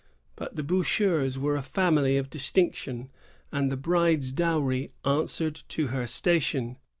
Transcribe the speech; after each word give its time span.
^ 0.01 0.03
But 0.35 0.55
the 0.55 0.63
Bocharts 0.63 1.37
wer« 1.37 1.55
a 1.55 1.61
family 1.61 2.17
of 2.17 2.31
distinction, 2.31 3.11
and 3.51 3.71
the 3.71 3.77
bride's 3.77 4.31
dowry 4.31 4.93
answered 5.05 5.61
to 5.67 5.91
ner 5.91 6.07
station. 6.07 6.77